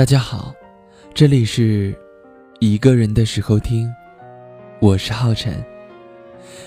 [0.00, 0.54] 大家好，
[1.12, 1.94] 这里是
[2.58, 3.86] 一个人的时候听，
[4.80, 5.62] 我是浩辰。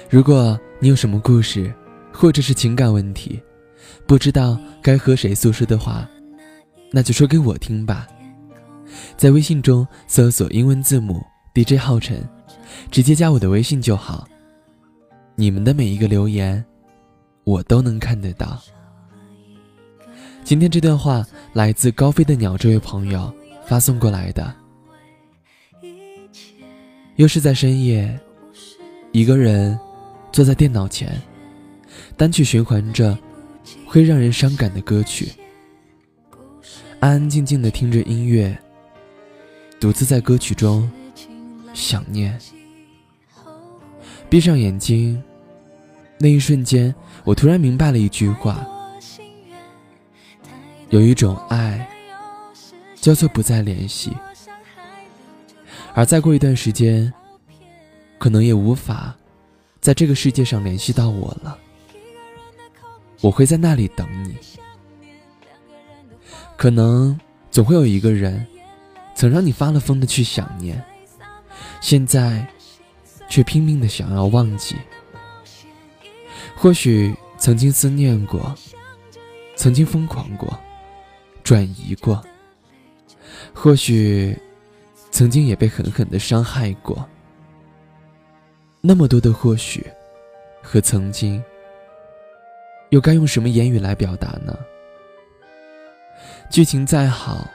[0.07, 1.73] 如果你有什么故事，
[2.11, 3.41] 或者是情感问题，
[4.05, 6.07] 不知道该和谁诉说的话，
[6.91, 8.07] 那就说给我听吧。
[9.17, 11.19] 在微信中搜索英文字母
[11.55, 12.23] DJ 浩辰，
[12.91, 14.27] 直接加我的微信就好。
[15.33, 16.63] 你们的每一个留言，
[17.45, 18.61] 我都能看得到。
[20.43, 23.31] 今天这段话来自高飞的鸟这位朋友
[23.65, 24.53] 发送过来的。
[27.15, 28.19] 又是在深夜，
[29.11, 29.79] 一个人
[30.31, 31.21] 坐在电脑前，
[32.17, 33.15] 单曲循环着
[33.85, 35.31] 会让人伤感的歌曲，
[36.99, 38.57] 安安静静的听着音乐，
[39.79, 40.89] 独自在歌曲中
[41.71, 42.35] 想念。
[44.27, 45.21] 闭上眼睛，
[46.17, 48.67] 那一瞬间，我突然明白了一句话。
[50.93, 51.89] 有一种爱，
[52.93, 54.15] 叫做不再联系，
[55.95, 57.11] 而再过一段时间，
[58.19, 59.15] 可能也无法
[59.81, 61.57] 在这个世界上联系到我了。
[63.21, 64.37] 我会在那里等你。
[66.55, 67.19] 可能
[67.49, 68.45] 总会有一个人，
[69.15, 70.79] 曾让你发了疯的去想念，
[71.81, 72.47] 现在
[73.27, 74.75] 却拼命的想要忘记。
[76.55, 78.55] 或许曾经思念过，
[79.55, 80.55] 曾经疯狂过。
[81.43, 82.23] 转移过，
[83.53, 84.37] 或许
[85.11, 87.07] 曾经也被狠狠的伤害过。
[88.81, 89.85] 那么多的或许
[90.61, 91.41] 和曾经，
[92.89, 94.57] 又该用什么言语来表达呢？
[96.49, 97.49] 剧情再好，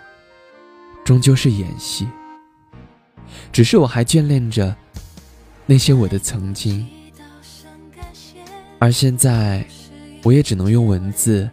[1.05, 2.08] 终究是演戏。
[3.52, 4.75] 只是我还眷恋着
[5.67, 6.86] 那些我的曾经，
[8.78, 9.62] 而现在，
[10.23, 11.47] 我也只能用文字